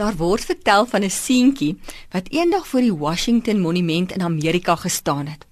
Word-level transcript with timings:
Daar 0.00 0.16
word 0.16 0.44
vertel 0.44 0.86
van 0.86 1.02
'n 1.04 1.10
seentjie 1.10 1.78
wat 2.10 2.28
eendag 2.28 2.66
voor 2.66 2.80
die 2.80 2.94
Washington 2.94 3.60
Monument 3.60 4.12
in 4.12 4.22
Amerika 4.22 4.76
gestaan 4.76 5.26
het. 5.26 5.46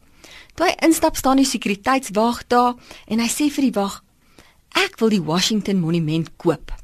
Toe 0.54 0.66
hy 0.66 0.74
instap 0.86 1.16
staan 1.16 1.36
die 1.36 1.44
sekuriteitswag 1.44 2.46
daar 2.46 2.74
en 3.06 3.18
hy 3.18 3.28
sê 3.28 3.52
vir 3.52 3.62
die 3.62 3.72
wag: 3.72 4.04
"Ek 4.68 4.98
wil 4.98 5.08
die 5.08 5.22
Washington 5.22 5.80
Monument 5.80 6.36
koop." 6.36 6.74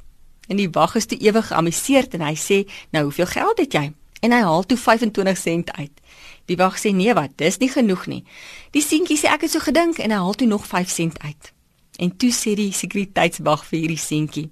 En 0.49 0.57
die 0.57 0.71
wag 0.71 0.95
is 0.95 1.07
te 1.07 1.17
ewig 1.17 1.47
geamuseerd 1.47 2.15
en 2.15 2.21
hy 2.21 2.35
sê: 2.35 2.71
"Nou, 2.91 3.05
hoeveel 3.05 3.27
geld 3.27 3.59
het 3.59 3.73
jy?" 3.73 3.93
En 4.21 4.33
hy 4.33 4.41
haal 4.41 4.67
toe 4.67 4.79
25 4.79 5.39
sent 5.39 5.73
uit. 5.73 6.01
Die 6.45 6.57
wag 6.57 6.79
sê: 6.79 6.91
"Nee, 6.93 7.15
wat? 7.15 7.31
Dis 7.37 7.59
nie 7.59 7.69
genoeg 7.69 8.07
nie." 8.07 8.25
Die 8.71 8.83
seentjie 8.83 9.19
sê: 9.19 9.25
"Ek 9.33 9.41
het 9.41 9.51
so 9.51 9.59
gedink" 9.59 9.99
en 9.99 10.11
hy 10.11 10.17
haal 10.17 10.35
toe 10.35 10.46
nog 10.46 10.67
5 10.67 10.89
sent 10.89 11.19
uit. 11.19 11.53
En 11.96 12.17
toe 12.17 12.31
sê 12.31 12.55
die 12.55 12.73
sekuriteitswag 12.73 13.65
vir 13.65 13.79
hierdie 13.79 13.99
seentjie: 13.99 14.51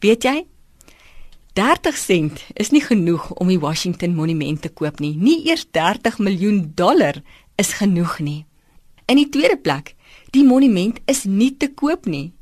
"Weet 0.00 0.22
jy, 0.22 0.46
30 1.52 1.96
sent 1.96 2.40
is 2.56 2.70
nie 2.72 2.80
genoeg 2.80 3.26
om 3.36 3.50
die 3.52 3.60
Washington 3.60 4.14
Monument 4.16 4.62
te 4.64 4.70
koop 4.72 5.02
nie. 5.04 5.12
Nie 5.20 5.42
eers 5.50 5.66
30 5.76 6.16
miljoen 6.24 6.62
dollar 6.74 7.18
is 7.60 7.74
genoeg 7.76 8.22
nie. 8.24 8.46
In 9.04 9.18
die 9.20 9.28
tweede 9.28 9.58
plek, 9.60 9.92
die 10.32 10.46
monument 10.48 11.02
is 11.04 11.26
nie 11.28 11.50
te 11.52 11.68
koop 11.68 12.08
nie. 12.08 12.32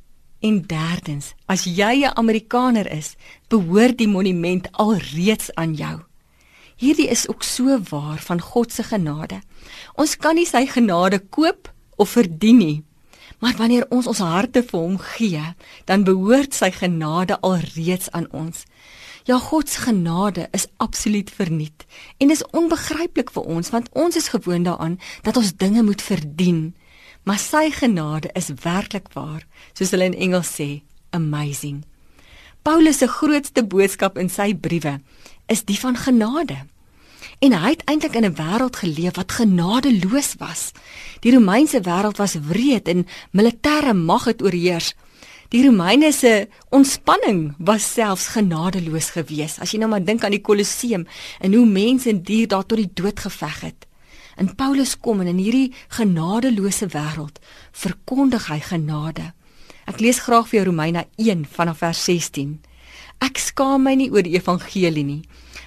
En 0.46 0.60
derdens, 0.62 1.34
as 1.46 1.64
jy 1.66 2.06
'n 2.06 2.14
Amerikaner 2.14 2.86
is, 2.86 3.16
behoort 3.48 3.98
die 3.98 4.08
monument 4.08 4.68
alreeds 4.72 5.50
aan 5.54 5.74
jou. 5.74 6.00
Hierdie 6.76 7.08
is 7.08 7.28
ook 7.28 7.42
so 7.42 7.80
waar 7.90 8.18
van 8.18 8.40
God 8.40 8.72
se 8.72 8.82
genade. 8.82 9.40
Ons 9.94 10.16
kan 10.16 10.34
nie 10.34 10.46
sy 10.46 10.66
genade 10.66 11.18
koop 11.18 11.72
of 11.96 12.10
verdien 12.10 12.56
nie. 12.56 12.84
Maar 13.40 13.56
wanneer 13.56 13.86
ons 13.88 14.06
ons 14.06 14.18
harte 14.18 14.62
vir 14.62 14.80
hom 14.80 14.98
gee, 14.98 15.42
dan 15.84 16.04
behoort 16.04 16.54
sy 16.54 16.70
genade 16.70 17.40
alreeds 17.40 18.10
aan 18.10 18.28
ons. 18.30 18.64
Ja, 19.30 19.38
God 19.38 19.68
se 19.68 19.80
genade 19.80 20.48
is 20.50 20.66
absoluut 20.76 21.30
verniet 21.30 21.84
en 22.18 22.30
is 22.30 22.42
onbegryplik 22.50 23.28
vir 23.30 23.44
ons 23.46 23.68
want 23.70 23.86
ons 23.94 24.16
is 24.18 24.26
gewoond 24.32 24.66
daaraan 24.66 24.96
dat 25.22 25.36
ons 25.38 25.52
dinge 25.54 25.84
moet 25.86 26.02
verdien. 26.02 26.74
Maar 27.22 27.38
sy 27.38 27.68
genade 27.70 28.32
is 28.34 28.48
werklik 28.64 29.06
waar, 29.14 29.44
soos 29.72 29.92
hulle 29.94 30.08
in 30.10 30.16
Engels 30.18 30.50
sê, 30.56 30.82
amazing. 31.14 31.84
Paulus 32.66 32.98
se 32.98 33.06
grootste 33.06 33.62
boodskap 33.62 34.18
in 34.18 34.32
sy 34.34 34.48
briewe 34.54 34.96
is 35.46 35.62
die 35.68 35.78
van 35.78 35.94
genade. 35.94 36.58
En 37.38 37.54
hy 37.54 37.70
het 37.76 37.86
eintlik 37.86 38.18
in 38.18 38.26
'n 38.26 38.34
wêreld 38.34 38.82
geleef 38.82 39.14
wat 39.14 39.38
genadeloos 39.38 40.34
was. 40.42 40.72
Die 41.20 41.30
Romeinse 41.30 41.80
wêreld 41.80 42.18
was 42.18 42.34
wreed 42.34 42.88
en 42.88 43.06
militêre 43.30 43.94
mag 43.94 44.24
het 44.24 44.42
oorheers. 44.42 44.94
Die 45.50 45.64
Romeine 45.66 46.12
se 46.12 46.46
ontspanning 46.70 47.54
was 47.58 47.82
selfs 47.82 48.28
genadeloos 48.36 49.08
geweest. 49.16 49.58
As 49.58 49.72
jy 49.74 49.80
nou 49.82 49.88
maar 49.90 50.04
dink 50.06 50.22
aan 50.22 50.36
die 50.36 50.44
Kolosseum 50.46 51.08
en 51.42 51.56
hoe 51.58 51.64
mense 51.66 52.06
en 52.12 52.20
dier 52.22 52.46
daar 52.46 52.62
tot 52.62 52.78
die 52.78 52.92
dood 52.94 53.18
geveg 53.18 53.56
het. 53.66 53.88
En 54.38 54.54
Paulus 54.54 54.94
kom 54.94 55.24
en 55.24 55.32
in 55.32 55.40
hierdie 55.42 55.72
genadeloose 55.96 56.86
wêreld 56.94 57.42
verkondig 57.74 58.46
hy 58.46 58.60
genade. 58.62 59.32
Ek 59.90 59.98
lees 59.98 60.22
graag 60.22 60.46
vir 60.52 60.60
jou 60.60 60.68
Romeine 60.68 61.08
1 61.18 61.42
vanaf 61.50 61.82
vers 61.82 62.04
16. 62.06 62.60
Ek 63.18 63.42
skaam 63.42 63.88
my 63.88 63.96
nie 63.98 64.10
oor 64.14 64.22
die 64.22 64.38
evangelie 64.38 65.06
nie 65.06 65.24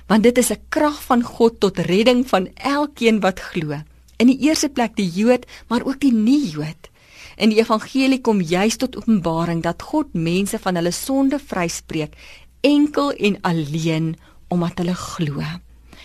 want 0.07 0.23
dit 0.23 0.37
is 0.37 0.51
'n 0.51 0.63
krag 0.69 1.03
van 1.03 1.23
God 1.23 1.59
tot 1.59 1.79
redding 1.79 2.23
van 2.27 2.47
elkeen 2.55 3.19
wat 3.19 3.39
glo. 3.39 3.83
In 4.17 4.27
die 4.27 4.39
eerste 4.47 4.69
plek 4.69 4.95
die 4.95 5.09
Jood, 5.09 5.45
maar 5.67 5.83
ook 5.83 5.99
die 5.99 6.13
nie-Jood. 6.13 6.92
In 7.35 7.49
die 7.49 7.59
evangelie 7.59 8.21
kom 8.21 8.41
juis 8.41 8.77
tot 8.77 8.97
openbaring 8.97 9.63
dat 9.63 9.81
God 9.81 10.13
mense 10.13 10.59
van 10.59 10.75
hulle 10.75 10.91
sonde 10.91 11.39
vryspreek 11.39 12.17
enkel 12.63 13.11
en 13.11 13.37
alleen 13.41 14.15
omdat 14.47 14.77
hulle 14.77 14.95
glo. 14.95 15.43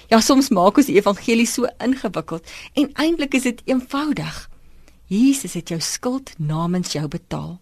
Ja, 0.09 0.21
soms 0.21 0.49
maak 0.49 0.79
ons 0.81 0.89
die 0.89 0.97
evangelie 0.97 1.47
so 1.47 1.69
ingewikkeld 1.85 2.47
en 2.75 2.93
eintlik 2.95 3.37
is 3.37 3.45
dit 3.51 3.61
eenvoudig. 3.69 4.47
Jesus 5.09 5.55
het 5.57 5.69
jou 5.69 5.81
skuld 5.81 6.33
namens 6.39 6.93
jou 6.93 7.05
betaal. 7.09 7.59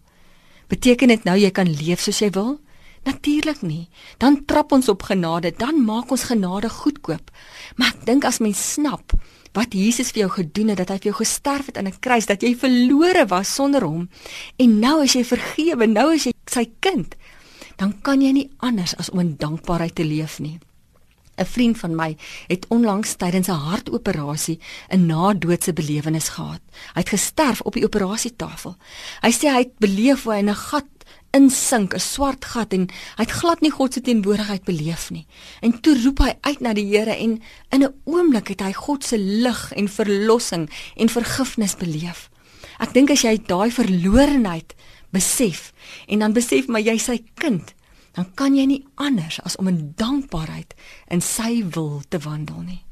Beteken 0.67 1.11
dit 1.11 1.27
nou 1.27 1.37
jy 1.39 1.51
kan 1.51 1.67
leef 1.67 2.03
soos 2.03 2.19
jy 2.23 2.31
wil? 2.35 2.57
Natuurlik 3.07 3.61
nie. 3.63 3.87
Dan 4.19 4.41
trap 4.45 4.73
ons 4.75 4.89
op 4.91 5.05
genade, 5.07 5.53
dan 5.55 5.79
maak 5.85 6.11
ons 6.11 6.27
genade 6.27 6.69
goedkoop. 6.69 7.31
Maar 7.79 7.93
ek 7.95 8.05
dink 8.09 8.27
as 8.27 8.41
mens 8.43 8.59
snap 8.73 9.15
wat 9.57 9.73
Jesus 9.73 10.11
vir 10.13 10.25
jou 10.25 10.31
gedoen 10.37 10.69
het, 10.73 10.77
dat 10.83 10.93
hy 10.93 10.99
vir 11.01 11.11
jou 11.11 11.17
gesterf 11.23 11.71
het 11.71 11.77
aan 11.77 11.89
'n 11.89 11.99
kruis, 11.99 12.29
dat 12.29 12.41
jy 12.41 12.53
verlore 12.55 13.25
was 13.25 13.53
sonder 13.53 13.83
hom 13.83 14.09
en 14.57 14.79
nou 14.79 15.01
as 15.03 15.13
jy 15.13 15.23
vergewe, 15.23 15.87
nou 15.87 16.13
as 16.13 16.25
jy 16.25 16.33
sy 16.45 16.69
kind, 16.79 17.15
dan 17.77 17.93
kan 18.01 18.21
jy 18.21 18.31
nie 18.31 18.49
anders 18.57 18.95
as 18.97 19.09
om 19.09 19.19
in 19.19 19.35
dankbaarheid 19.37 19.95
te 19.95 20.03
leef 20.03 20.39
nie. 20.39 20.59
'n 21.37 21.45
Vriend 21.45 21.77
van 21.77 21.95
my 21.95 22.17
het 22.47 22.65
onlangs 22.69 23.15
tydens 23.15 23.47
'n 23.47 23.51
hartoperasie 23.69 24.59
'n 24.89 25.05
na-doodse 25.05 25.73
belewenis 25.73 26.29
gehad. 26.29 26.61
Hy 26.93 26.99
het 26.99 27.09
gesterf 27.09 27.61
op 27.61 27.73
die 27.73 27.85
operasietafel. 27.85 28.75
Hy 29.21 29.31
sê 29.31 29.49
hy 29.53 29.59
het 29.59 29.77
beleef 29.77 30.23
hoe 30.23 30.33
hy 30.33 30.39
in 30.39 30.49
'n 30.49 30.55
gat 30.55 30.96
insink, 31.31 31.93
'n 31.93 31.99
swart 31.99 32.45
gat 32.45 32.73
en 32.73 32.87
hy 33.17 33.23
het 33.23 33.31
glad 33.31 33.61
nie 33.61 33.71
God 33.71 33.93
se 33.93 34.01
teenwoordigheid 34.01 34.63
beleef 34.63 35.09
nie. 35.09 35.27
En 35.61 35.81
toe 35.81 35.95
roep 36.03 36.19
hy 36.19 36.33
uit 36.41 36.59
na 36.59 36.73
die 36.73 36.85
Here 36.85 37.15
en 37.15 37.41
in 37.69 37.83
'n 37.83 37.93
oomblik 38.05 38.47
het 38.47 38.61
hy 38.61 38.73
God 38.73 39.03
se 39.03 39.17
lig 39.17 39.73
en 39.73 39.87
verlossing 39.87 40.69
en 40.95 41.09
vergifnis 41.09 41.75
beleef. 41.75 42.29
Ek 42.79 42.93
dink 42.93 43.09
as 43.09 43.21
jy 43.21 43.37
daai 43.37 43.71
verlorenheid 43.71 44.75
besef 45.11 45.73
en 46.07 46.19
dan 46.19 46.33
besef 46.33 46.67
maar 46.67 46.81
jy 46.81 46.97
sy 46.97 47.23
kind, 47.35 47.73
dan 48.13 48.33
kan 48.33 48.55
jy 48.55 48.65
nie 48.65 48.85
anders 48.95 49.39
as 49.43 49.55
om 49.55 49.67
in 49.67 49.93
dankbaarheid 49.95 50.73
in 51.07 51.21
sy 51.21 51.63
wil 51.69 52.01
te 52.09 52.19
wandel 52.19 52.61
nie. 52.61 52.86